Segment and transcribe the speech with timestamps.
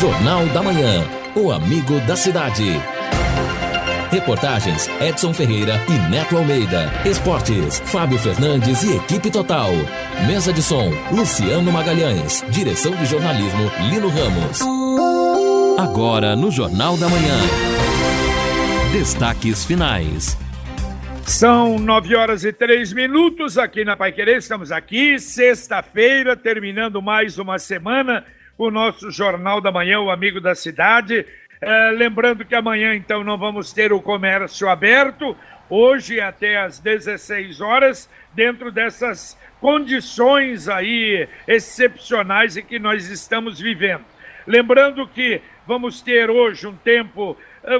[0.00, 1.02] Jornal da Manhã.
[1.34, 2.64] O amigo da cidade.
[4.10, 6.92] Reportagens Edson Ferreira e Neto Almeida.
[7.06, 9.70] Esportes Fábio Fernandes e equipe total.
[10.26, 12.44] Mesa de som Luciano Magalhães.
[12.50, 14.60] Direção de jornalismo Lino Ramos.
[15.78, 17.38] Agora no Jornal da Manhã.
[18.92, 20.36] Destaques finais.
[21.24, 24.36] São nove horas e três minutos aqui na Pai Querer.
[24.36, 28.24] Estamos aqui, sexta-feira, terminando mais uma semana.
[28.58, 31.26] O nosso Jornal da Manhã, o Amigo da Cidade.
[31.60, 35.36] É, lembrando que amanhã, então, não vamos ter o comércio aberto.
[35.68, 44.04] Hoje até às 16 horas, dentro dessas condições aí excepcionais em que nós estamos vivendo.
[44.46, 47.36] Lembrando que vamos ter hoje um tempo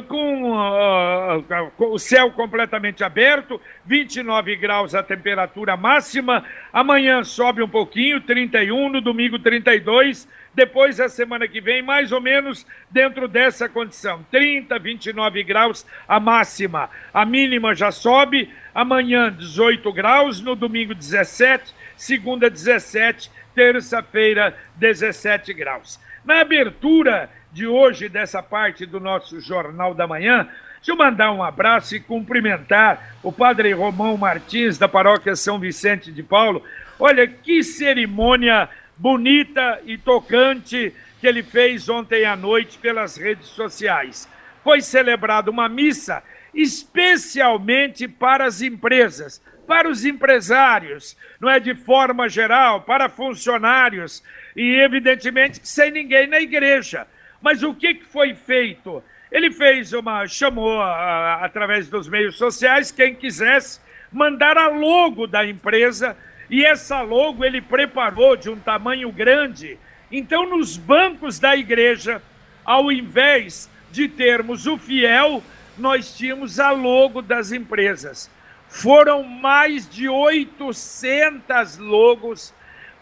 [0.08, 6.44] com, uh, uh, com, o céu completamente aberto, 29 graus a temperatura máxima.
[6.72, 10.28] Amanhã sobe um pouquinho, 31, no domingo 32.
[10.52, 16.18] Depois, a semana que vem, mais ou menos dentro dessa condição: 30, 29 graus a
[16.18, 16.90] máxima.
[17.14, 18.52] A mínima já sobe.
[18.74, 20.40] Amanhã, 18 graus.
[20.40, 21.74] No domingo, 17.
[21.96, 23.30] Segunda, 17.
[23.54, 26.00] Terça-feira, 17 graus.
[26.26, 31.40] Na abertura de hoje, dessa parte do nosso Jornal da Manhã, deixa eu mandar um
[31.40, 36.64] abraço e cumprimentar o padre Romão Martins, da paróquia São Vicente de Paulo.
[36.98, 44.28] Olha que cerimônia bonita e tocante que ele fez ontem à noite pelas redes sociais.
[44.64, 52.28] Foi celebrada uma missa especialmente para as empresas, para os empresários, não é de forma
[52.28, 54.24] geral, para funcionários
[54.56, 57.06] e evidentemente sem ninguém na igreja.
[57.40, 59.04] Mas o que foi feito?
[59.30, 63.80] Ele fez uma, chamou através dos meios sociais quem quisesse
[64.10, 66.16] mandar a logo da empresa
[66.48, 69.78] e essa logo ele preparou de um tamanho grande.
[70.10, 72.22] Então, nos bancos da igreja,
[72.64, 75.42] ao invés de termos o fiel,
[75.76, 78.30] nós tínhamos a logo das empresas.
[78.68, 82.54] Foram mais de 800 logos,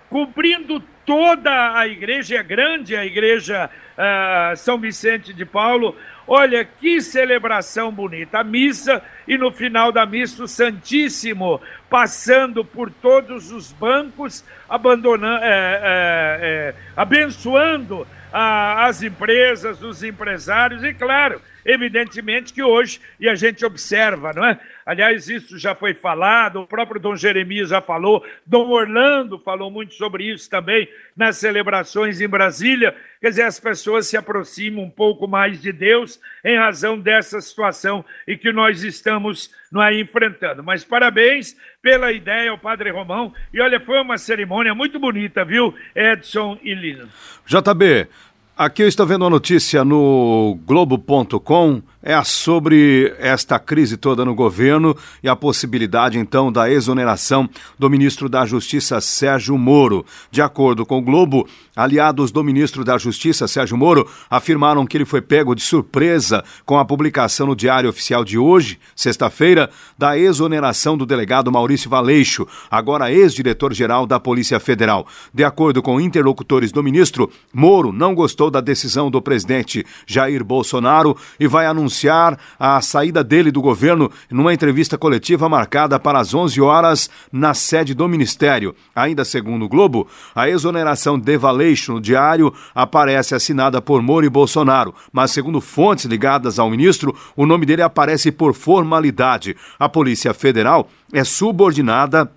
[0.09, 5.97] cobrindo toda a igreja, é grande a igreja uh, São Vicente de Paulo.
[6.26, 8.38] Olha que celebração bonita.
[8.38, 11.60] A missa e no final da missa o Santíssimo
[11.91, 20.82] passando por todos os bancos, abandonando, é, é, é, abençoando a, as empresas, os empresários
[20.82, 24.58] e, claro, evidentemente que hoje, e a gente observa, não é?
[24.84, 29.94] Aliás, isso já foi falado, o próprio Dom Jeremias já falou, Dom Orlando falou muito
[29.94, 32.94] sobre isso também nas celebrações em Brasília.
[33.20, 38.04] Quer dizer, as pessoas se aproximam um pouco mais de Deus em razão dessa situação
[38.28, 40.62] e que nós estamos não é, enfrentando.
[40.62, 43.32] Mas parabéns pela ideia ao Padre Romão.
[43.53, 47.08] E olha, foi uma cerimônia muito bonita, viu, Edson e Lino?
[47.47, 48.08] JB,
[48.56, 54.94] aqui eu estou vendo uma notícia no Globo.com é sobre esta crise toda no governo
[55.22, 57.48] e a possibilidade, então, da exoneração
[57.78, 60.04] do ministro da Justiça, Sérgio Moro.
[60.31, 65.06] De acordo com o Globo, aliados do ministro da Justiça, Sérgio Moro, afirmaram que ele
[65.06, 70.98] foi pego de surpresa com a publicação no Diário Oficial de hoje, sexta-feira, da exoneração
[70.98, 75.06] do delegado Maurício Valeixo, agora ex-diretor-geral da Polícia Federal.
[75.32, 81.16] De acordo com interlocutores do ministro, Moro não gostou da decisão do presidente Jair Bolsonaro
[81.38, 86.60] e vai anunciar a saída dele do governo numa entrevista coletiva marcada para as 11
[86.60, 88.75] horas na sede do Ministério.
[88.94, 94.31] Ainda segundo o Globo, a exoneração de Valeixo no diário aparece assinada por Moro e
[94.31, 99.56] Bolsonaro, mas segundo fontes ligadas ao ministro, o nome dele aparece por formalidade.
[99.78, 102.31] A Polícia Federal é subordinada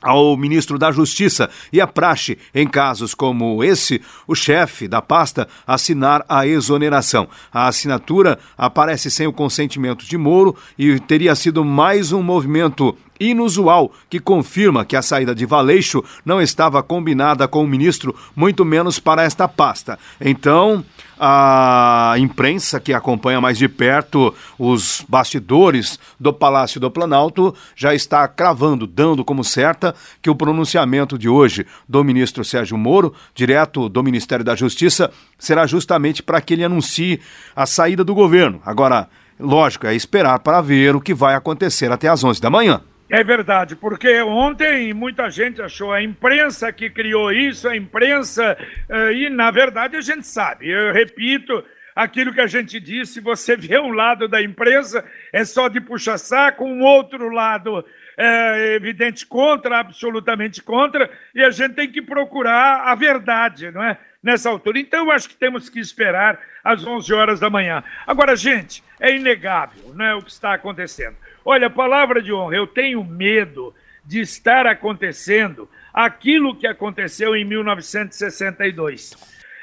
[0.00, 5.48] ao ministro da Justiça e a praxe, em casos como esse, o chefe da pasta
[5.66, 7.28] assinar a exoneração.
[7.52, 13.92] A assinatura aparece sem o consentimento de Moro e teria sido mais um movimento inusual
[14.08, 18.98] que confirma que a saída de Valeixo não estava combinada com o ministro, muito menos
[18.98, 19.98] para esta pasta.
[20.20, 20.84] Então,
[21.18, 28.28] a imprensa que acompanha mais de perto os bastidores do Palácio do Planalto já está
[28.28, 34.02] cravando, dando como certa que o pronunciamento de hoje do ministro Sérgio Moro, direto do
[34.02, 37.20] Ministério da Justiça, será justamente para que ele anuncie
[37.54, 38.60] a saída do governo.
[38.64, 39.08] Agora,
[39.40, 42.82] lógico, é esperar para ver o que vai acontecer até às 11 da manhã.
[43.08, 48.58] É verdade, porque ontem muita gente achou a imprensa que criou isso, a imprensa,
[48.88, 51.64] eh, e na verdade a gente sabe, eu repito
[51.94, 56.64] aquilo que a gente disse: você vê um lado da imprensa, é só de puxa-saco,
[56.64, 57.84] um outro lado
[58.18, 63.98] é evidente contra, absolutamente contra, e a gente tem que procurar a verdade, não é?
[64.26, 64.80] Nessa altura.
[64.80, 67.84] Então, eu acho que temos que esperar às 11 horas da manhã.
[68.04, 71.16] Agora, gente, é inegável né, o que está acontecendo.
[71.44, 73.72] Olha, palavra de honra, eu tenho medo
[74.04, 79.16] de estar acontecendo aquilo que aconteceu em 1962.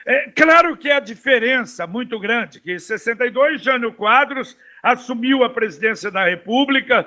[0.06, 6.10] É, claro que a diferença muito grande, que em 62, Jânio Quadros assumiu a presidência
[6.10, 7.06] da República,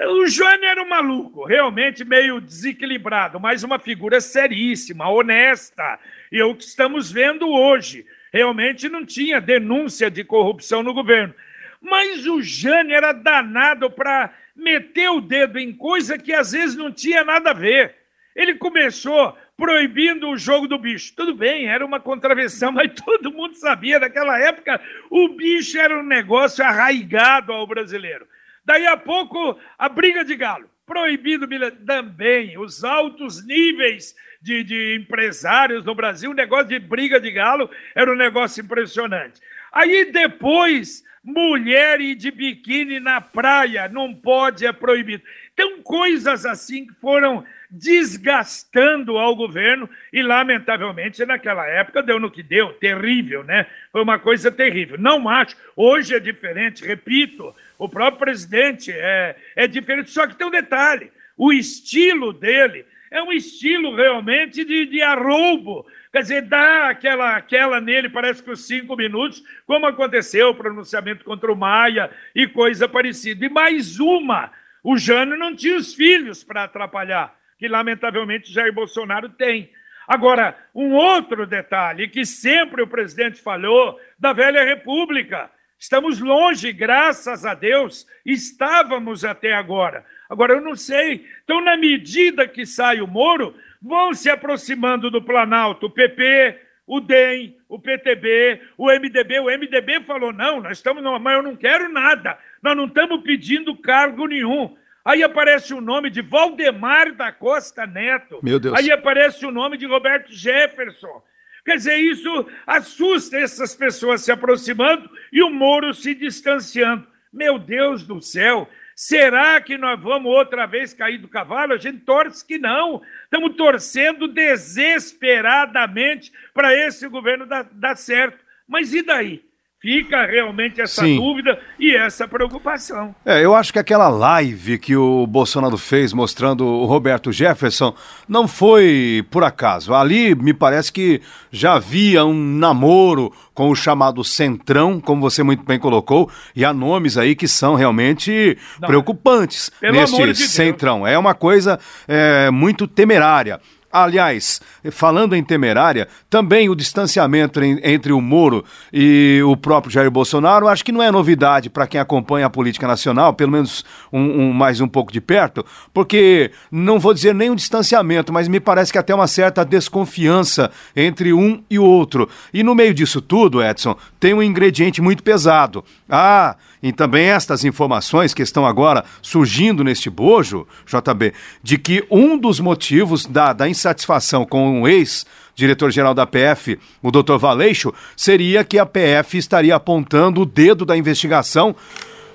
[0.00, 6.00] o Jânio era um maluco, realmente meio desequilibrado, mas uma figura seríssima, honesta.
[6.32, 8.04] E é o que estamos vendo hoje.
[8.32, 11.32] Realmente não tinha denúncia de corrupção no governo.
[11.80, 16.90] Mas o Jânio era danado para meter o dedo em coisa que às vezes não
[16.90, 17.94] tinha nada a ver.
[18.34, 21.14] Ele começou proibindo o jogo do bicho.
[21.14, 26.02] Tudo bem, era uma contravenção, mas todo mundo sabia naquela época o bicho era um
[26.02, 28.26] negócio arraigado ao brasileiro.
[28.64, 30.68] Daí a pouco, a briga de galo.
[30.86, 31.46] Proibido
[31.86, 36.30] também os altos níveis de, de empresários no Brasil.
[36.30, 39.40] O negócio de briga de galo era um negócio impressionante.
[39.72, 45.22] Aí depois, mulher de biquíni na praia, não pode, é proibido.
[45.54, 47.44] Então, coisas assim que foram
[47.74, 53.66] desgastando ao governo e, lamentavelmente, naquela época deu no que deu, terrível, né?
[53.90, 54.96] Foi uma coisa terrível.
[54.96, 60.46] Não acho, hoje é diferente, repito, o próprio presidente é, é diferente, só que tem
[60.46, 65.84] um detalhe: o estilo dele é um estilo realmente de, de arroubo.
[66.12, 71.24] Quer dizer, dá aquela, aquela nele, parece que os cinco minutos, como aconteceu o pronunciamento
[71.24, 73.44] contra o Maia e coisa parecida.
[73.44, 79.28] E mais uma: o Jânio não tinha os filhos para atrapalhar que lamentavelmente Jair Bolsonaro
[79.28, 79.70] tem.
[80.06, 85.50] Agora, um outro detalhe que sempre o presidente falou da velha república.
[85.78, 90.04] Estamos longe, graças a Deus, estávamos até agora.
[90.28, 91.26] Agora, eu não sei.
[91.42, 97.00] Então, na medida que sai o Moro, vão se aproximando do Planalto o PP, o
[97.00, 99.40] DEM, o PTB, o MDB.
[99.40, 102.38] O MDB falou: não, nós estamos, mas eu não quero nada.
[102.62, 104.76] Nós não estamos pedindo cargo nenhum.
[105.04, 108.40] Aí aparece o nome de Valdemar da Costa Neto.
[108.42, 108.78] Meu Deus.
[108.78, 111.22] Aí aparece o nome de Roberto Jefferson.
[111.64, 117.06] Quer dizer, isso assusta essas pessoas se aproximando e o Moro se distanciando.
[117.32, 121.72] Meu Deus do céu, será que nós vamos outra vez cair do cavalo?
[121.72, 123.02] A gente torce que não.
[123.24, 128.38] Estamos torcendo desesperadamente para esse governo dar, dar certo.
[128.68, 129.44] Mas e daí?
[129.84, 131.16] Fica realmente essa Sim.
[131.18, 133.14] dúvida e essa preocupação.
[133.22, 137.94] É, eu acho que aquela live que o Bolsonaro fez mostrando o Roberto Jefferson
[138.26, 139.92] não foi por acaso.
[139.92, 141.20] Ali me parece que
[141.52, 146.72] já havia um namoro com o chamado Centrão, como você muito bem colocou, e há
[146.72, 151.06] nomes aí que são realmente não, preocupantes neste de Centrão.
[151.06, 151.78] É uma coisa
[152.08, 153.60] é, muito temerária.
[153.94, 154.60] Aliás,
[154.90, 160.84] falando em temerária, também o distanciamento entre o Moro e o próprio Jair Bolsonaro, acho
[160.84, 164.80] que não é novidade para quem acompanha a política nacional, pelo menos um, um, mais
[164.80, 168.98] um pouco de perto, porque não vou dizer nem um distanciamento, mas me parece que
[168.98, 172.28] até uma certa desconfiança entre um e o outro.
[172.52, 175.84] E no meio disso tudo, Edson, tem um ingrediente muito pesado.
[176.10, 181.32] Ah, e também estas informações que estão agora surgindo neste bojo, JB,
[181.62, 187.38] de que um dos motivos da, da insatisfação com o ex-diretor-geral da PF, o Dr.
[187.38, 191.74] Valeixo, seria que a PF estaria apontando o dedo da investigação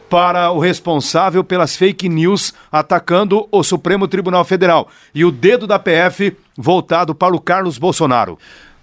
[0.10, 5.78] para o responsável pelas fake news atacando o Supremo Tribunal Federal e o dedo da
[5.78, 8.40] PF voltado para o Carlos Bolsonaro.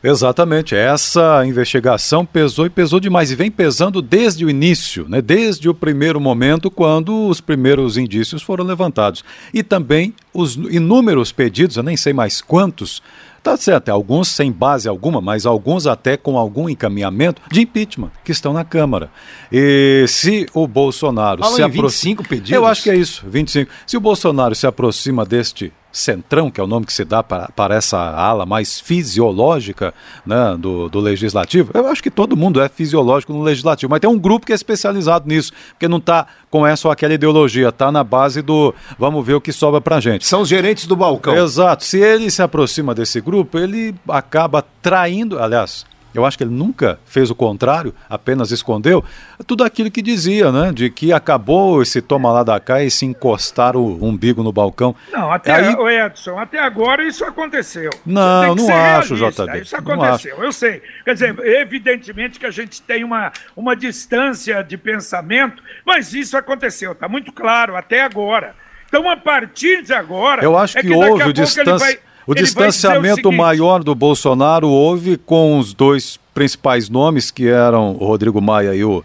[0.08, 5.20] Exatamente, essa investigação pesou e pesou demais e vem pesando desde o início, né?
[5.20, 9.25] desde o primeiro momento, quando os primeiros indícios foram levantados.
[9.52, 13.02] E também os inúmeros pedidos, eu nem sei mais quantos,
[13.42, 18.32] Tá certo, alguns sem base alguma, mas alguns até com algum encaminhamento de impeachment que
[18.32, 19.08] estão na Câmara.
[19.52, 22.16] E se o Bolsonaro Fala se aproxima.
[22.16, 22.50] 25 pedidos?
[22.50, 23.70] Eu acho que é isso, 25.
[23.86, 27.49] Se o Bolsonaro se aproxima deste centrão, que é o nome que se dá para,
[27.49, 32.69] para essa ala mais fisiológica né, do, do legislativo, eu acho que todo mundo é
[32.69, 36.67] fisiológico no legislativo, mas tem um grupo que é especializado nisso, porque não está com
[36.67, 40.26] essa ou aquela ideologia, está na base do vamos ver o que sobra para gente.
[40.26, 41.35] São os gerentes do balcão.
[41.37, 41.85] Exato.
[41.85, 45.85] Se ele se aproxima desse grupo, ele acaba traindo, aliás,
[46.18, 49.04] eu acho que ele nunca fez o contrário, apenas escondeu
[49.46, 50.73] tudo aquilo que dizia, né?
[50.73, 54.94] De que acabou esse toma lá da cá e se encostar o umbigo no balcão.
[55.12, 55.76] Não, até Aí...
[56.06, 57.90] Edson, até agora isso aconteceu.
[58.04, 59.61] Não, não acho, JB.
[59.61, 60.82] Isso aconteceu, eu sei.
[61.04, 66.92] Quer dizer, evidentemente que a gente tem uma, uma distância de pensamento, mas isso aconteceu,
[66.92, 68.54] está muito claro, até agora.
[68.88, 70.42] Então, a partir de agora.
[70.42, 72.00] Eu acho é que, que houve distância.
[72.26, 78.04] O distanciamento o maior do Bolsonaro houve com os dois principais nomes, que eram o
[78.04, 79.02] Rodrigo Maia e o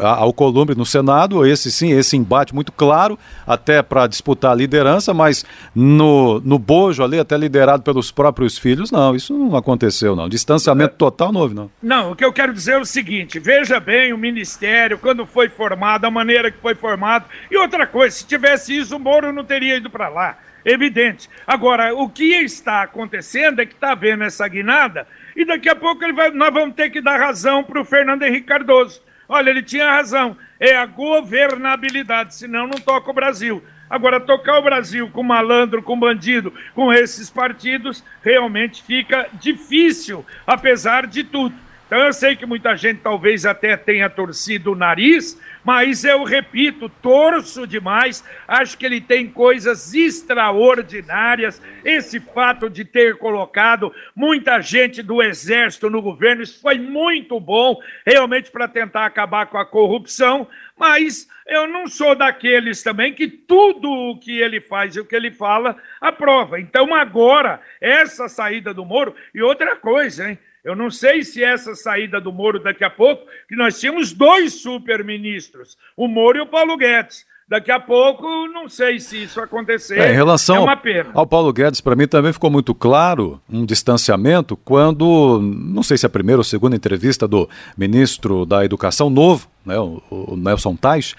[0.00, 1.44] Alcolumbre no Senado.
[1.44, 7.02] Esse sim, esse embate muito claro, até para disputar a liderança, mas no, no bojo
[7.02, 10.28] ali, até liderado pelos próprios filhos, não, isso não aconteceu, não.
[10.28, 11.70] Distanciamento total não houve, não.
[11.82, 15.48] Não, o que eu quero dizer é o seguinte: veja bem o ministério, quando foi
[15.50, 17.26] formado, a maneira que foi formado.
[17.50, 21.28] E outra coisa, se tivesse isso, o Moro não teria ido para lá evidente.
[21.46, 26.00] Agora, o que está acontecendo é que está havendo essa guinada e daqui a pouco
[26.12, 29.02] vai, nós vamos ter que dar razão para o Fernando Henrique Cardoso.
[29.28, 30.36] Olha, ele tinha razão.
[30.60, 33.62] É a governabilidade, senão não toca o Brasil.
[33.88, 41.06] Agora, tocar o Brasil com malandro, com bandido, com esses partidos, realmente fica difícil, apesar
[41.06, 41.54] de tudo.
[41.86, 46.88] Então eu sei que muita gente talvez até tenha torcido o nariz, mas eu repito,
[46.88, 48.24] torço demais.
[48.46, 51.62] Acho que ele tem coisas extraordinárias.
[51.84, 57.80] Esse fato de ter colocado muita gente do Exército no governo, isso foi muito bom,
[58.04, 60.48] realmente para tentar acabar com a corrupção.
[60.76, 65.14] Mas eu não sou daqueles também que tudo o que ele faz e o que
[65.14, 66.58] ele fala aprova.
[66.58, 70.38] Então agora, essa saída do Moro, e outra coisa, hein?
[70.64, 74.54] Eu não sei se essa saída do Moro daqui a pouco, que nós tínhamos dois
[74.54, 77.26] super-ministros, o Moro e o Paulo Guedes.
[77.48, 79.98] Daqui a pouco, não sei se isso acontecer.
[79.98, 84.56] É, em relação é ao Paulo Guedes, para mim também ficou muito claro um distanciamento
[84.56, 89.48] quando, não sei se é a primeira ou segunda entrevista do ministro da Educação novo,
[89.66, 91.14] né, o, o Nelson Tais,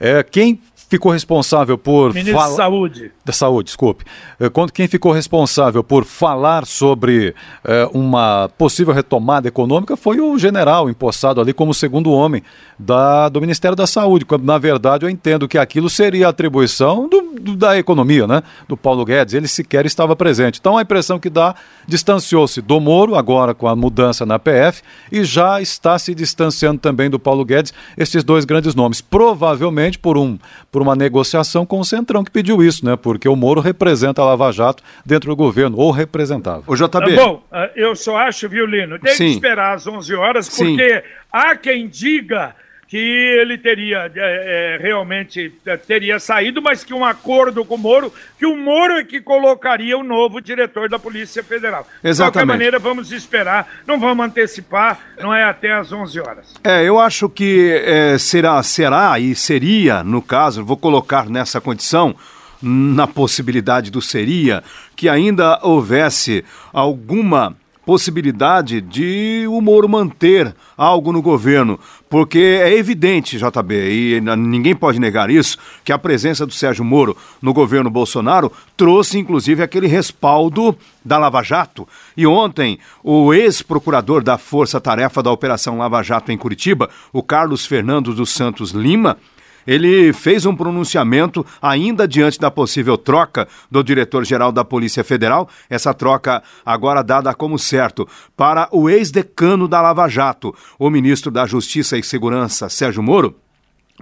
[0.00, 0.58] é, quem
[0.94, 2.50] ficou responsável por Ministro fala...
[2.50, 3.12] da Saúde.
[3.24, 4.04] Da Saúde, desculpe.
[4.38, 7.34] Eh, quando quem ficou responsável por falar sobre
[7.64, 12.42] é, uma possível retomada econômica foi o general empossado ali como segundo homem
[12.78, 17.23] da, do Ministério da Saúde, quando na verdade eu entendo que aquilo seria atribuição do,
[17.34, 18.42] do, da economia, né?
[18.68, 19.34] Do Paulo Guedes.
[19.34, 20.58] Ele sequer estava presente.
[20.60, 21.54] Então a impressão que dá
[21.86, 27.10] distanciou-se do Moro agora com a mudança na PF e já está se distanciando também
[27.10, 27.72] do Paulo Guedes.
[27.96, 30.38] Esses dois grandes nomes, provavelmente por um
[30.70, 32.96] por uma negociação com o Centrão que pediu isso, né?
[32.96, 36.62] Porque o Moro representa a Lava Jato dentro do governo, ou representava.
[36.66, 37.16] O JB.
[37.16, 39.24] Bom, eh, eu só acho, viu, Lino, tem Sim.
[39.26, 41.08] que esperar às 11 horas, porque Sim.
[41.32, 42.54] há quem diga
[42.88, 47.78] que ele teria é, é, realmente é, teria saído, mas que um acordo com o
[47.78, 51.86] Moro, que o Moro é que colocaria o novo diretor da Polícia Federal.
[52.02, 52.14] Exatamente.
[52.14, 56.54] De qualquer maneira, vamos esperar, não vamos antecipar, não é até às 11 horas.
[56.62, 62.14] É, eu acho que é, será, será e seria, no caso, vou colocar nessa condição,
[62.62, 64.62] na possibilidade do seria,
[64.96, 73.38] que ainda houvesse alguma possibilidade de o Moro manter algo no governo, porque é evidente,
[73.38, 78.50] JB, e ninguém pode negar isso, que a presença do Sérgio Moro no governo Bolsonaro
[78.76, 81.86] trouxe inclusive aquele respaldo da Lava Jato.
[82.16, 87.66] E ontem, o ex-procurador da Força Tarefa da Operação Lava Jato em Curitiba, o Carlos
[87.66, 89.18] Fernando dos Santos Lima,
[89.66, 95.94] ele fez um pronunciamento ainda diante da possível troca do diretor-geral da Polícia Federal, essa
[95.94, 98.06] troca agora dada como certo
[98.36, 103.36] para o ex-decano da Lava Jato, o ministro da Justiça e Segurança, Sérgio Moro,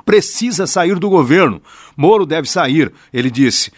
[0.05, 1.61] precisa sair do governo.
[1.97, 3.71] Moro deve sair, ele disse.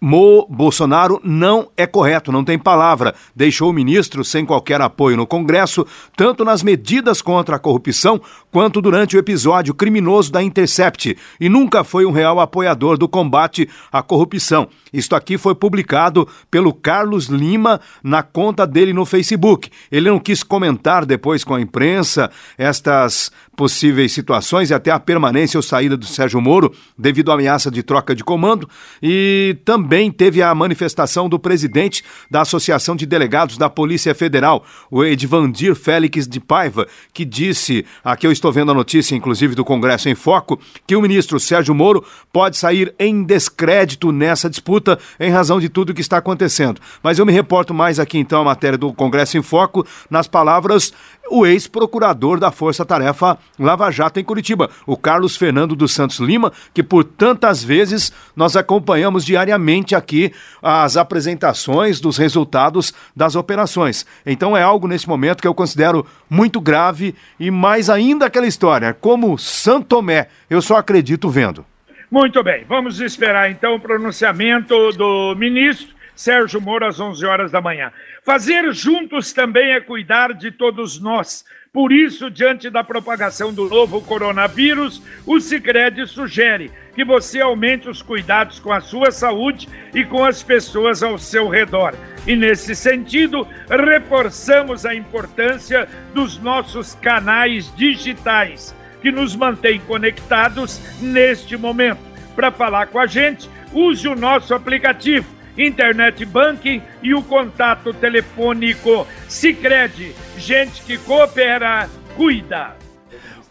[0.00, 3.14] Mo Bolsonaro não é correto, não tem palavra.
[3.36, 8.18] Deixou o ministro sem qualquer apoio no Congresso, tanto nas medidas contra a corrupção
[8.50, 13.68] quanto durante o episódio criminoso da Intercept, e nunca foi um real apoiador do combate
[13.92, 14.68] à corrupção.
[14.92, 19.70] Isto aqui foi publicado pelo Carlos Lima na conta dele no Facebook.
[19.92, 23.30] Ele não quis comentar depois com a imprensa estas
[23.60, 27.82] possíveis situações e até a permanência ou saída do Sérgio Moro devido à ameaça de
[27.82, 28.66] troca de comando.
[29.02, 35.04] E também teve a manifestação do presidente da Associação de Delegados da Polícia Federal, o
[35.04, 40.08] Edvandir Félix de Paiva, que disse, aqui eu estou vendo a notícia, inclusive do Congresso
[40.08, 42.02] em Foco, que o ministro Sérgio Moro
[42.32, 46.80] pode sair em descrédito nessa disputa em razão de tudo o que está acontecendo.
[47.02, 50.94] Mas eu me reporto mais aqui então a matéria do Congresso em Foco nas palavras
[51.30, 56.52] o ex-procurador da Força Tarefa Lava Jato em Curitiba, o Carlos Fernando dos Santos Lima,
[56.74, 64.04] que por tantas vezes nós acompanhamos diariamente aqui as apresentações dos resultados das operações.
[64.26, 68.92] Então é algo nesse momento que eu considero muito grave e mais ainda aquela história,
[68.92, 71.64] como Santomé, eu só acredito vendo.
[72.10, 77.62] Muito bem, vamos esperar então o pronunciamento do ministro Sérgio Moro às 11 horas da
[77.62, 77.90] manhã.
[78.22, 84.02] Fazer juntos também é cuidar de todos nós, Por isso, diante da propagação do novo
[84.02, 90.24] coronavírus, o Sicredi sugere que você aumente os cuidados com a sua saúde e com
[90.24, 91.94] as pessoas ao seu redor.
[92.26, 101.56] E nesse sentido, reforçamos a importância dos nossos canais digitais, que nos mantêm conectados neste
[101.56, 102.00] momento.
[102.34, 109.06] Para falar com a gente, use o nosso aplicativo internet banking e o contato telefônico
[109.28, 110.14] Sicredi.
[110.36, 112.76] Gente que coopera, cuida.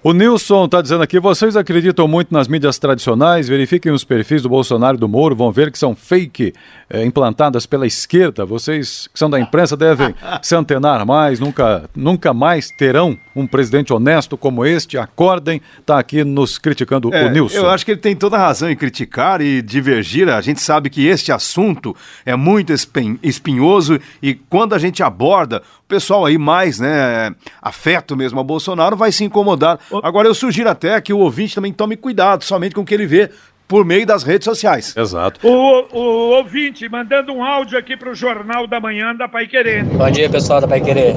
[0.02, 3.50] O Nilson está dizendo aqui: vocês acreditam muito nas mídias tradicionais?
[3.50, 6.54] Verifiquem os perfis do Bolsonaro e do Moro, vão ver que são fake
[6.90, 8.46] é, implantadas pela esquerda.
[8.46, 13.92] Vocês que são da imprensa devem se antenar mais, nunca, nunca mais terão um presidente
[13.92, 14.98] honesto como este.
[14.98, 17.58] Acordem, está aqui nos criticando é, o Nilson.
[17.58, 20.30] Eu acho que ele tem toda a razão em criticar e divergir.
[20.30, 21.94] A gente sabe que este assunto
[22.26, 22.74] é muito
[23.22, 28.96] espinhoso e quando a gente aborda, o pessoal aí mais, né, afeto mesmo ao Bolsonaro
[28.96, 29.49] vai se incomodar
[30.04, 33.06] Agora, eu sugiro até que o ouvinte também tome cuidado somente com o que ele
[33.06, 33.30] vê
[33.70, 34.98] por meio das redes sociais.
[34.98, 35.40] Exato.
[35.48, 39.84] O, o ouvinte mandando um áudio aqui para o Jornal da Manhã da Pai Querer.
[39.84, 41.16] Bom dia, pessoal da Pai Querer.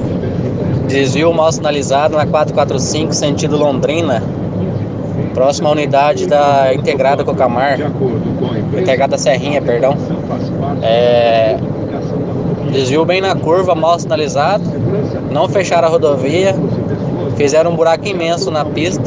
[0.87, 4.21] Desvio mal sinalizado na 445, sentido Londrina.
[5.33, 7.79] Próxima unidade da integrada Cocamar.
[8.79, 9.97] Integrada Serrinha, perdão.
[10.83, 11.57] É,
[12.71, 14.63] desvio bem na curva, mal sinalizado.
[15.31, 16.55] Não fecharam a rodovia.
[17.43, 19.03] Fizeram um buraco imenso na pista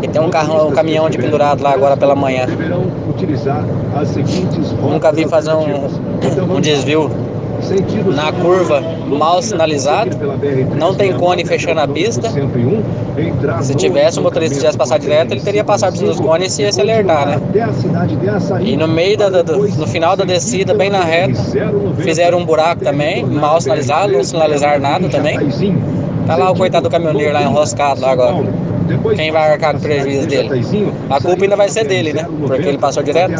[0.00, 2.46] e tem um, carro, um caminhão de pendurado lá agora pela manhã.
[4.80, 7.10] Nunca vi fazer um, um desvio
[8.14, 10.16] na curva mal sinalizado,
[10.74, 12.30] não tem cone fechando a pista.
[13.60, 16.72] Se tivesse o motorista tivesse passado direto, ele teria passado por dos cones e ia
[16.72, 17.40] se alertar, né?
[18.62, 21.34] E no meio da, da, no final da descida, bem na reta,
[21.98, 25.36] fizeram um buraco também, mal sinalizado, não sinalizaram nada também.
[26.30, 28.36] Tá lá o coitado do caminhoneiro lá enroscado lá agora.
[29.16, 30.64] Quem vai arcar com o prejuízo dele?
[31.10, 32.24] A culpa ainda vai ser dele, né?
[32.46, 33.34] Porque ele passou direto.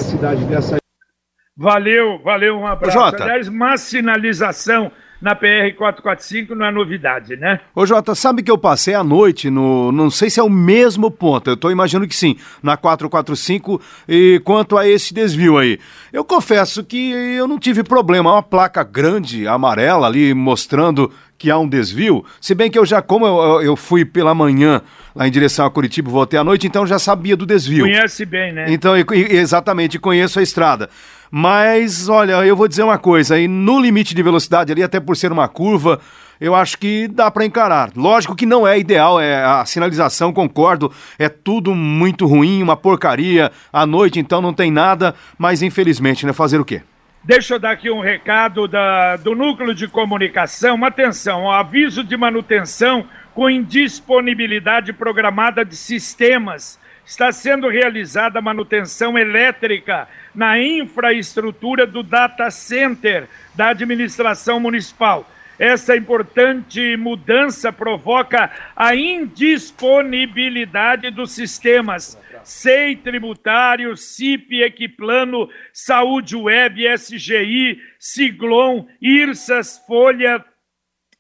[1.57, 2.99] Valeu, valeu, um abraço.
[2.99, 3.23] Jota.
[3.23, 7.61] Aliás, má sinalização na PR 445 não é novidade, né?
[7.75, 11.11] Ô Jota, sabe que eu passei a noite no, não sei se é o mesmo
[11.11, 15.79] ponto, eu tô imaginando que sim, na 445 e quanto a esse desvio aí.
[16.13, 21.59] Eu confesso que eu não tive problema, uma placa grande, amarela ali mostrando que há
[21.59, 24.83] um desvio, se bem que eu já, como eu, eu fui pela manhã
[25.15, 27.85] lá em direção a Curitiba voltei à noite, então já sabia do desvio.
[27.85, 28.67] Conhece bem, né?
[28.69, 30.89] Então, exatamente, conheço a estrada.
[31.31, 35.17] Mas, olha, eu vou dizer uma coisa, aí no limite de velocidade ali, até por
[35.17, 36.01] ser uma curva,
[36.41, 37.91] eu acho que dá para encarar.
[37.95, 43.53] Lógico que não é ideal, é a sinalização, concordo, é tudo muito ruim, uma porcaria.
[43.73, 46.33] À noite, então, não tem nada, mas infelizmente, né?
[46.33, 46.83] Fazer o quê?
[47.23, 50.83] Deixa eu dar aqui um recado da, do núcleo de comunicação.
[50.85, 60.59] Atenção, aviso de manutenção com indisponibilidade programada de sistemas está sendo realizada manutenção elétrica na
[60.59, 65.31] infraestrutura do data center da administração municipal.
[65.59, 77.81] Essa importante mudança provoca a indisponibilidade dos sistemas SEI tributário, CIP, Equiplano, Saúde Web, SGI,
[77.99, 80.45] Siglon, IRSAS, Folha,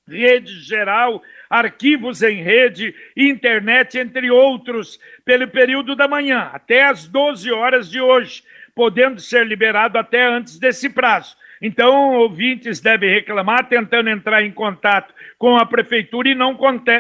[0.09, 7.51] Rede Geral, arquivos em rede, internet, entre outros, pelo período da manhã, até às 12
[7.53, 8.43] horas de hoje,
[8.75, 11.37] podendo ser liberado até antes desse prazo.
[11.61, 16.59] Então, ouvintes devem reclamar tentando entrar em contato com a prefeitura e não,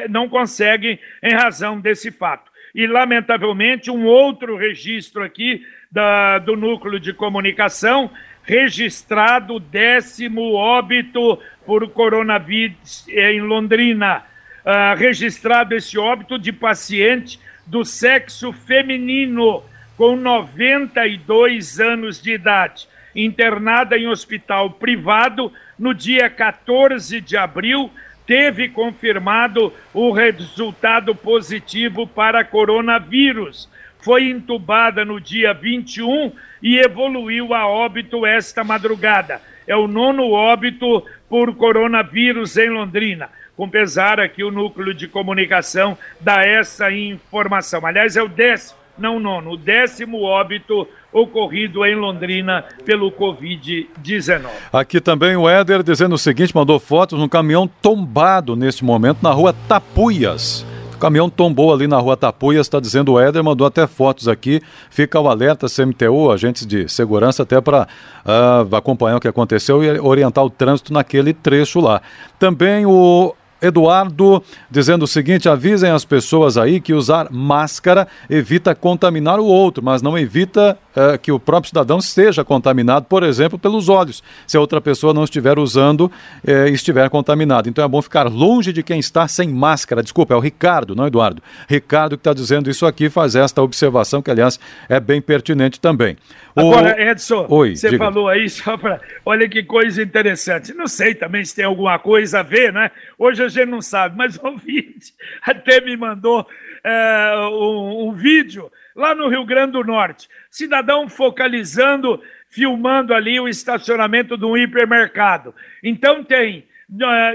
[0.09, 2.50] não conseguem em razão desse fato.
[2.74, 8.11] E, lamentavelmente, um outro registro aqui da, do núcleo de comunicação,
[8.42, 14.24] registrado décimo óbito por coronavírus em Londrina
[14.64, 19.62] uh, registrado esse óbito de paciente do sexo feminino
[20.01, 27.91] com 92 anos de idade, internada em hospital privado no dia 14 de abril,
[28.27, 33.69] teve confirmado o resultado positivo para coronavírus.
[33.99, 36.33] Foi entubada no dia 21
[36.63, 39.43] e evoluiu a óbito esta madrugada.
[39.67, 43.29] É o nono óbito por coronavírus em Londrina
[43.61, 47.85] com pesar aqui o núcleo de comunicação dá essa informação.
[47.85, 54.47] Aliás, é o décimo, não nono, o décimo óbito ocorrido em Londrina pelo Covid-19.
[54.73, 59.31] Aqui também o Éder dizendo o seguinte, mandou fotos no caminhão tombado neste momento na
[59.31, 60.65] rua Tapuias.
[60.95, 64.61] O caminhão tombou ali na rua Tapuias, está dizendo o Éder, mandou até fotos aqui.
[64.91, 67.87] Fica o alerta CMTU, agentes de segurança, até para uh,
[68.27, 72.03] ah, acompanhar o que aconteceu e orientar o trânsito naquele trecho lá.
[72.39, 79.38] Também o Eduardo dizendo o seguinte: avisem as pessoas aí que usar máscara evita contaminar
[79.38, 83.88] o outro, mas não evita uh, que o próprio cidadão seja contaminado, por exemplo, pelos
[83.88, 86.11] olhos, se a outra pessoa não estiver usando
[86.46, 87.68] e uh, estiver contaminado.
[87.68, 90.03] Então é bom ficar longe de quem está sem máscara.
[90.03, 91.42] Desculpa, é o Ricardo, não Eduardo.
[91.68, 96.16] Ricardo que está dizendo isso aqui faz esta observação, que aliás é bem pertinente também.
[96.55, 97.01] Agora, o...
[97.01, 98.05] Edson, Oi, você diga.
[98.05, 99.01] falou aí só para.
[99.25, 100.75] Olha que coisa interessante.
[100.75, 102.90] Não sei também se tem alguma coisa a ver, né?
[103.18, 106.49] Hoje a gente não sabe, mas o ouvinte até me mandou
[106.83, 110.29] é, um, um vídeo lá no Rio Grande do Norte.
[110.51, 115.55] Cidadão focalizando, filmando ali o estacionamento de um hipermercado.
[115.83, 116.67] Então tem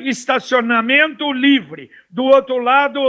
[0.03, 2.99] estacionamento livre, do outro lado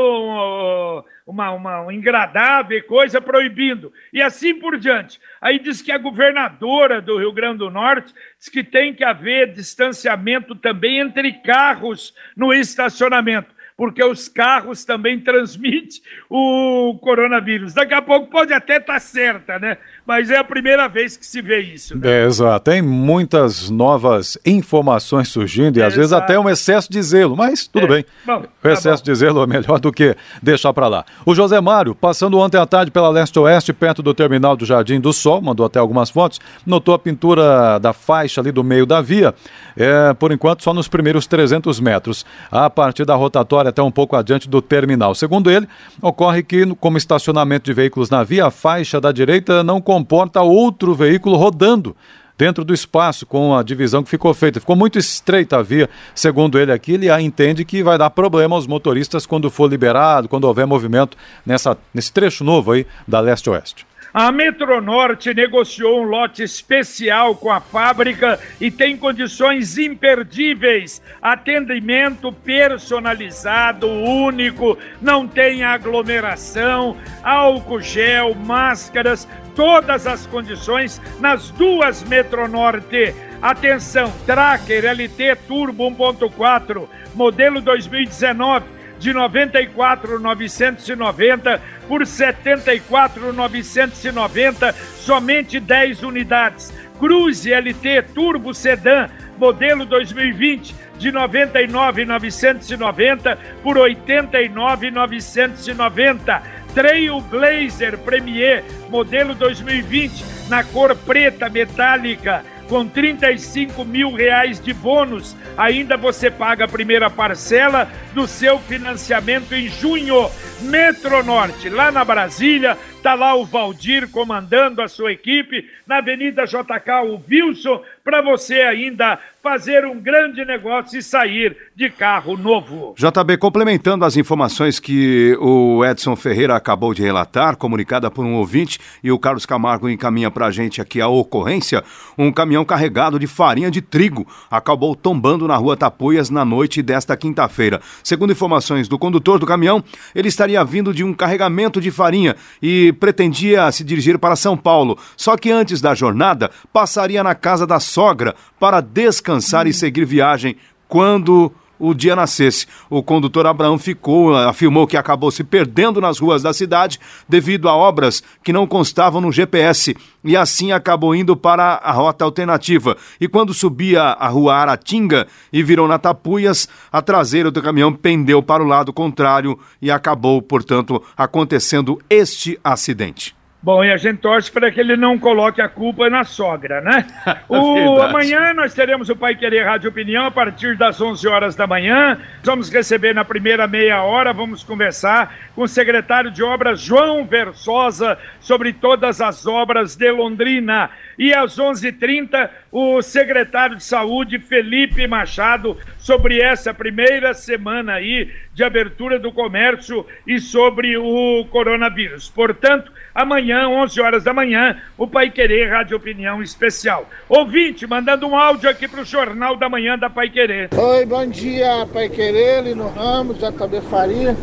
[1.26, 5.18] uma, uma, um engradável coisa proibindo, e assim por diante.
[5.40, 9.52] Aí diz que a governadora do Rio Grande do Norte diz que tem que haver
[9.52, 17.74] distanciamento também entre carros no estacionamento porque os carros também transmitem o coronavírus.
[17.74, 19.76] Daqui a pouco pode até estar tá certa, né?
[20.06, 21.98] Mas é a primeira vez que se vê isso.
[21.98, 22.22] Né?
[22.22, 22.64] É, exato.
[22.64, 27.84] Tem muitas novas informações surgindo e às vezes até um excesso de zelo, mas tudo
[27.86, 27.88] é.
[27.88, 28.04] bem.
[28.24, 31.04] Bom, o tá excesso tá de zelo é melhor do que deixar para lá.
[31.26, 35.12] O José Mário, passando ontem à tarde pela leste-oeste, perto do terminal do Jardim do
[35.12, 39.34] Sol, mandou até algumas fotos, notou a pintura da faixa ali do meio da via,
[39.76, 42.24] é, por enquanto só nos primeiros 300 metros.
[42.50, 45.14] A partir da rotatória até um pouco adiante do terminal.
[45.14, 45.68] Segundo ele,
[46.00, 50.94] ocorre que, como estacionamento de veículos na via, a faixa da direita não comporta outro
[50.94, 51.96] veículo rodando
[52.38, 54.60] dentro do espaço com a divisão que ficou feita.
[54.60, 58.66] Ficou muito estreita a via, segundo ele aqui, ele entende que vai dar problema aos
[58.66, 63.86] motoristas quando for liberado, quando houver movimento nessa, nesse trecho novo aí da leste-oeste.
[64.18, 71.02] A Metronorte negociou um lote especial com a fábrica e tem condições imperdíveis.
[71.20, 83.14] Atendimento personalizado, único, não tem aglomeração, álcool gel, máscaras, todas as condições nas duas Metronorte.
[83.42, 96.72] Atenção, Tracker LT Turbo 1.4, modelo 2019 de 94,990 por 74,990, somente 10 unidades.
[96.98, 106.42] Cruze LT Turbo Sedan, modelo 2020, de 99,990 por 89,990.
[106.74, 115.36] Trail Blazer Premier, modelo 2020, na cor preta metálica com 35 mil reais de bônus.
[115.56, 120.30] Ainda você paga a primeira parcela do seu financiamento em junho.
[120.62, 122.76] Metronorte, lá na Brasília,
[123.06, 128.62] tá lá o Valdir comandando a sua equipe, na Avenida JK, o Wilson, para você
[128.62, 132.96] ainda fazer um grande negócio e sair de carro novo.
[132.98, 138.80] JB, complementando as informações que o Edson Ferreira acabou de relatar, comunicada por um ouvinte,
[139.04, 141.84] e o Carlos Camargo encaminha para a gente aqui a ocorrência,
[142.18, 147.16] um caminhão carregado de farinha de trigo acabou tombando na rua Tapuias na noite desta
[147.16, 147.80] quinta-feira.
[148.02, 152.95] Segundo informações do condutor do caminhão, ele estaria vindo de um carregamento de farinha e
[152.96, 157.78] pretendia se dirigir para São Paulo, só que antes da jornada passaria na casa da
[157.78, 160.56] sogra para descansar e seguir viagem
[160.88, 162.66] quando o dia nascesse.
[162.88, 167.76] O condutor Abraão ficou, afirmou que acabou se perdendo nas ruas da cidade devido a
[167.76, 172.96] obras que não constavam no GPS e assim acabou indo para a rota alternativa.
[173.20, 178.42] E quando subia a rua Aratinga e virou na Tapuias, a traseira do caminhão pendeu
[178.42, 183.35] para o lado contrário e acabou, portanto, acontecendo este acidente.
[183.66, 187.04] Bom, e a gente torce para que ele não coloque a culpa na sogra, né?
[187.48, 191.66] O, amanhã nós teremos o Pai Querer Rádio Opinião a partir das 11 horas da
[191.66, 192.16] manhã.
[192.44, 198.16] Vamos receber na primeira meia hora, vamos conversar com o secretário de Obras João Versosa
[198.38, 200.90] sobre todas as obras de Londrina.
[201.18, 208.62] E às 11h30, o secretário de Saúde Felipe Machado sobre essa primeira semana aí de
[208.62, 212.28] abertura do comércio e sobre o coronavírus.
[212.28, 217.08] Portanto, amanhã, 11 horas da manhã, o Pai Querer Rádio Opinião Especial.
[217.26, 220.68] Ouvinte, mandando um áudio aqui para o Jornal da Manhã da Pai Querer.
[220.76, 224.36] Oi, bom dia, Pai Querer, Lino Ramos, JB Faria.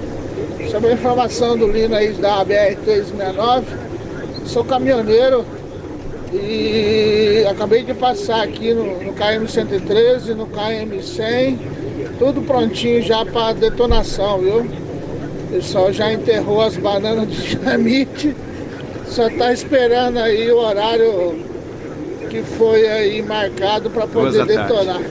[0.71, 3.63] Sobre a informação do Lino aí da BR-369.
[4.45, 5.45] Sou caminhoneiro
[6.33, 11.59] e acabei de passar aqui no, no KM-113, no KM-100,
[12.17, 14.62] tudo prontinho já para detonação, viu?
[14.62, 18.36] O pessoal já enterrou as bananas de dinamite
[19.05, 21.53] só está esperando aí o horário
[22.29, 25.01] que foi aí marcado para poder detonar.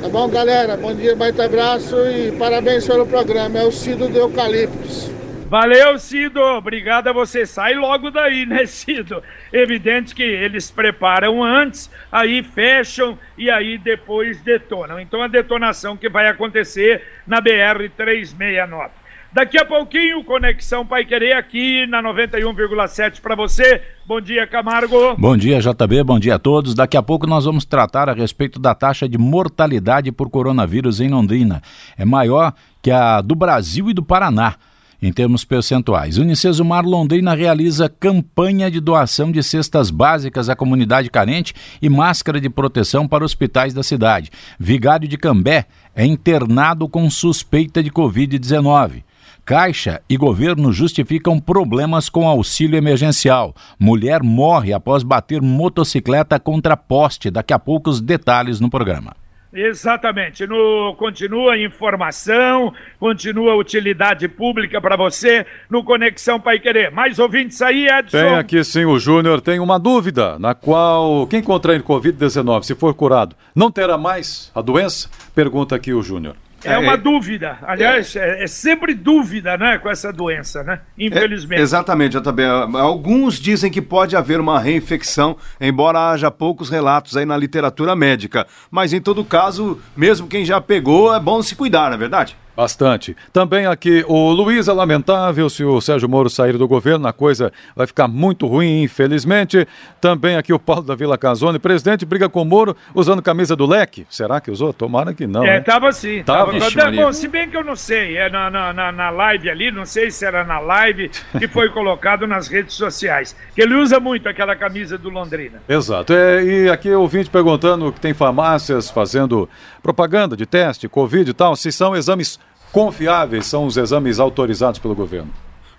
[0.00, 0.76] Tá bom, galera?
[0.76, 3.58] Bom dia, baita abraço e parabéns pelo programa.
[3.58, 5.10] É o Cido do Eucaliptos.
[5.48, 6.40] Valeu, Cido.
[6.40, 7.46] Obrigado a você.
[7.46, 9.22] Sai logo daí, né, Cido?
[9.52, 14.98] Evidente que eles preparam antes, aí fecham e aí depois detonam.
[14.98, 18.90] Então a detonação que vai acontecer na BR 369.
[19.32, 23.82] Daqui a pouquinho, Conexão Pai Querer aqui na 91,7 para você.
[24.06, 25.14] Bom dia, Camargo.
[25.16, 26.02] Bom dia, JB.
[26.04, 26.74] Bom dia a todos.
[26.74, 31.08] Daqui a pouco nós vamos tratar a respeito da taxa de mortalidade por coronavírus em
[31.08, 31.62] Londrina.
[31.98, 34.54] É maior que a do Brasil e do Paraná
[35.00, 36.18] em termos percentuais.
[36.18, 42.48] Unicesumar Londrina realiza campanha de doação de cestas básicas à comunidade carente e máscara de
[42.48, 44.30] proteção para hospitais da cidade.
[44.58, 49.02] Vigário de Cambé é internado com suspeita de Covid-19.
[49.46, 53.54] Caixa e governo justificam problemas com auxílio emergencial.
[53.78, 57.30] Mulher morre após bater motocicleta contra poste.
[57.30, 59.14] Daqui a pouco os detalhes no programa.
[59.54, 60.44] Exatamente.
[60.48, 66.90] No, continua informação, continua utilidade pública para você no Conexão Pai Querer.
[66.90, 68.18] Mais ouvintes aí, Edson?
[68.18, 72.92] Tem aqui sim, o Júnior tem uma dúvida, na qual quem contrair Covid-19, se for
[72.94, 75.08] curado, não terá mais a doença?
[75.36, 76.34] Pergunta aqui o Júnior.
[76.66, 77.58] É uma é, dúvida.
[77.62, 80.80] Aliás, é, é, sempre dúvida, né, com essa doença, né?
[80.98, 81.58] Infelizmente.
[81.60, 82.44] É, exatamente, JB.
[82.78, 88.46] Alguns dizem que pode haver uma reinfecção, embora haja poucos relatos aí na literatura médica.
[88.70, 92.36] Mas em todo caso, mesmo quem já pegou, é bom se cuidar, não é verdade?
[92.56, 93.14] Bastante.
[93.32, 97.52] Também aqui o Luiz é lamentável se o Sérgio Moro sair do governo, a coisa
[97.74, 99.68] vai ficar muito ruim, infelizmente.
[100.00, 103.66] Também aqui o Paulo da Vila Casone, presidente briga com o Moro usando camisa do
[103.66, 104.06] leque.
[104.08, 104.72] Será que usou?
[104.72, 105.44] Tomara que não.
[105.44, 105.60] É, né?
[105.60, 106.22] tava sim.
[106.22, 106.58] Tava.
[106.58, 106.92] tava.
[106.92, 110.10] Bom, se bem que eu não sei, é na, na, na live ali, não sei
[110.10, 113.36] se era na live que foi colocado nas redes sociais.
[113.54, 115.60] Que ele usa muito aquela camisa do Londrina.
[115.68, 116.12] Exato.
[116.12, 119.48] É, e aqui o ouvinte perguntando que tem farmácias fazendo
[119.86, 122.40] propaganda de teste, Covid e tal, se são exames
[122.72, 125.30] confiáveis são os exames autorizados pelo governo?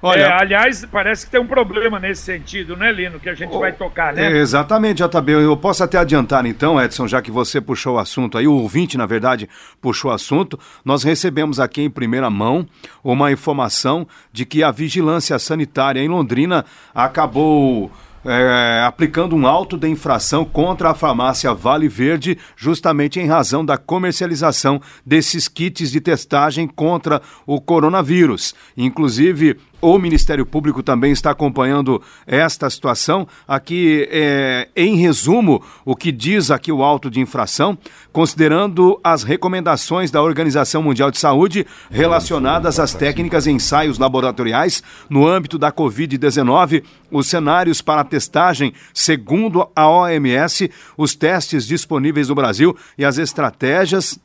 [0.02, 3.20] Olha, é, aliás, parece que tem um problema nesse sentido, né, Lino?
[3.20, 4.32] Que a gente oh, vai tocar, né?
[4.32, 5.32] É, exatamente, JB.
[5.34, 8.98] Eu posso até adiantar, então, Edson, já que você puxou o assunto aí, o ouvinte,
[8.98, 9.50] na verdade,
[9.82, 10.58] puxou o assunto.
[10.86, 12.66] Nós recebemos aqui em primeira mão
[13.04, 17.92] uma informação de que a vigilância sanitária em Londrina acabou
[18.28, 23.78] é, aplicando um auto de infração contra a farmácia Vale Verde, justamente em razão da
[23.78, 28.54] comercialização desses kits de testagem contra o coronavírus.
[28.76, 33.28] Inclusive, o Ministério Público também está acompanhando esta situação.
[33.48, 37.78] Aqui, é, em resumo, o que diz aqui o auto de infração,
[38.12, 45.28] considerando as recomendações da Organização Mundial de Saúde relacionadas às técnicas e ensaios laboratoriais no
[45.28, 52.76] âmbito da Covid-19, os cenários para testagem, segundo a OMS, os testes disponíveis no Brasil
[52.98, 54.20] e as estratégias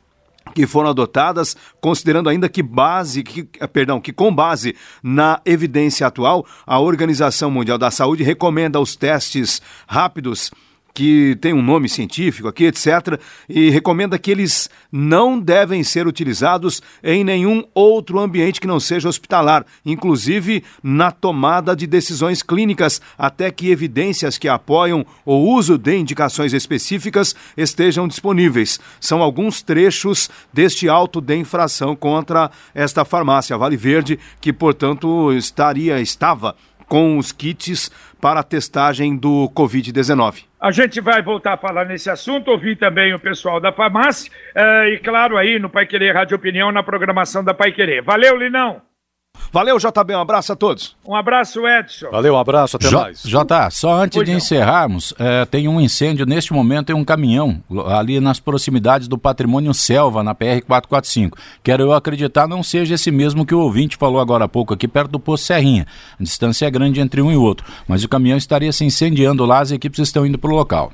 [0.53, 6.05] que foram adotadas, considerando ainda que base, que, eh, perdão, que com base na evidência
[6.05, 10.51] atual, a Organização Mundial da Saúde recomenda os testes rápidos
[10.93, 16.81] que tem um nome científico aqui, etc., e recomenda que eles não devem ser utilizados
[17.03, 23.49] em nenhum outro ambiente que não seja hospitalar, inclusive na tomada de decisões clínicas, até
[23.49, 28.79] que evidências que apoiam o uso de indicações específicas estejam disponíveis.
[28.99, 35.99] São alguns trechos deste auto de infração contra esta farmácia Vale Verde, que, portanto, estaria,
[35.99, 36.55] estava
[36.93, 37.89] com os kits
[38.21, 40.43] para a testagem do Covid-19.
[40.61, 44.87] A gente vai voltar a falar nesse assunto, ouvir também o pessoal da farmácia uh,
[44.89, 48.03] e, claro, aí no Pai Querer Rádio Opinião, na programação da Pai Querer.
[48.03, 48.92] Valeu, Linão!
[49.53, 50.95] Valeu, JB, um abraço a todos.
[51.05, 52.09] Um abraço, Edson.
[52.09, 53.21] Valeu, um abraço, até J mais.
[53.21, 54.39] J, só antes pois de não.
[54.39, 59.71] encerrarmos, é, tem um incêndio neste momento em um caminhão, ali nas proximidades do patrimônio
[59.71, 61.33] Selva, na PR-445.
[61.63, 64.87] Quero eu acreditar não seja esse mesmo que o ouvinte falou agora há pouco, aqui
[64.87, 65.85] perto do Poço Serrinha.
[66.19, 69.59] A distância é grande entre um e outro, mas o caminhão estaria se incendiando lá,
[69.59, 70.91] as equipes estão indo para o local.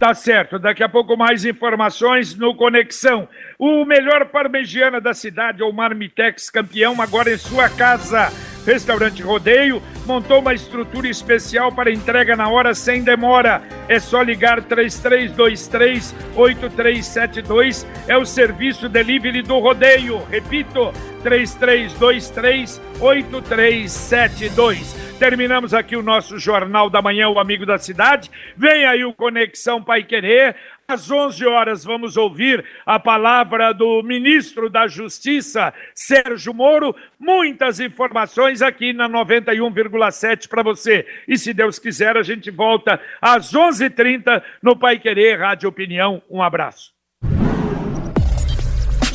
[0.00, 3.28] Tá certo, daqui a pouco mais informações no Conexão.
[3.58, 8.32] O melhor parmegiana da cidade, o Marmitex campeão, agora em sua casa.
[8.70, 13.60] Restaurante Rodeio montou uma estrutura especial para entrega na hora sem demora.
[13.88, 17.84] É só ligar 3323 8372.
[18.06, 20.22] É o serviço delivery do Rodeio.
[20.30, 20.92] Repito,
[21.24, 25.10] 3323 8372.
[25.18, 28.30] Terminamos aqui o nosso Jornal da Manhã, o Amigo da Cidade.
[28.56, 30.56] Vem aí o Conexão Pai Querer.
[30.90, 36.96] Às 11 horas vamos ouvir a palavra do ministro da Justiça, Sérgio Moro.
[37.16, 41.06] Muitas informações aqui na 91,7 para você.
[41.28, 46.20] E se Deus quiser, a gente volta às 11h30 no Pai Querer Rádio Opinião.
[46.28, 46.99] Um abraço.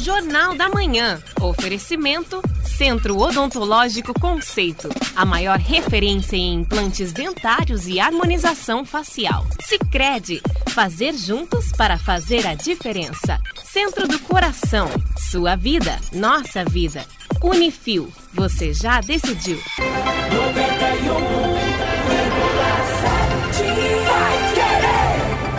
[0.05, 1.19] Jornal da Manhã.
[1.41, 4.87] Oferecimento Centro Odontológico Conceito.
[5.15, 9.43] A maior referência em implantes dentários e harmonização facial.
[9.59, 13.39] Sicredi Fazer juntos para fazer a diferença.
[13.63, 14.87] Centro do Coração.
[15.17, 17.03] Sua vida, nossa vida.
[17.41, 18.07] Unifil.
[18.31, 19.59] Você já decidiu.